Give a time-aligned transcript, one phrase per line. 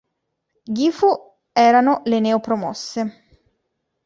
[0.73, 1.19] Gifu
[1.53, 3.01] erano le neopromosse.